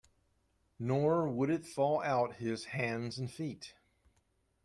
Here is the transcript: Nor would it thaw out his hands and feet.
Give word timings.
Nor 0.79 1.29
would 1.29 1.51
it 1.51 1.63
thaw 1.63 2.01
out 2.01 2.37
his 2.37 2.65
hands 2.65 3.19
and 3.19 3.29
feet. 3.31 3.75